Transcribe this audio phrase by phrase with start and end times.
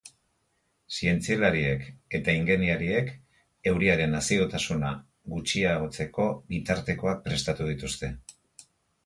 [0.99, 1.83] Zientzialariek
[2.19, 3.11] eta ingeniariek
[3.73, 4.91] euriaren azidotasuna
[5.35, 8.13] gutxiagotzeko bitartekoak prestatu dituzte.